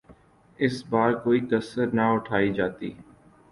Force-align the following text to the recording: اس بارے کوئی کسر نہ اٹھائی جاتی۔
اس 0.59 0.75
بارے 0.89 1.15
کوئی 1.23 1.39
کسر 1.51 1.85
نہ 1.97 2.05
اٹھائی 2.15 2.49
جاتی۔ 2.53 2.89